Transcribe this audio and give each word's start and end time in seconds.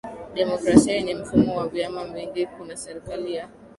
demokrasia 0.33 0.93
yenye 0.95 1.15
mfumo 1.15 1.55
wa 1.57 1.67
vyama 1.67 2.05
vingi 2.05 2.45
Kuna 2.45 2.77
serikali 2.77 3.33
ya 3.33 3.49